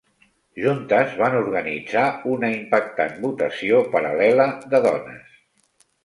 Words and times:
Juntes 0.61 1.11
van 1.17 1.35
organitzar 1.39 2.05
una 2.35 2.49
impactant 2.53 3.13
votació 3.25 3.81
paral·lela 3.97 4.47
de 4.73 4.81
dones. 4.87 5.37